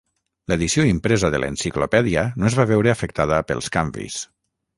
L'edició 0.51 0.85
impresa 0.91 1.29
de 1.35 1.41
l'enciclopèdia 1.43 2.23
no 2.41 2.49
es 2.49 2.57
va 2.61 2.67
veure 2.73 2.93
afectada 2.95 3.45
pels 3.53 3.71
canvis. 3.79 4.19